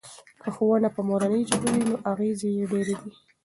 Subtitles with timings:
[0.41, 3.13] که ښوونه په مورنۍ ژبه وي نو اغیز یې ډیر دی.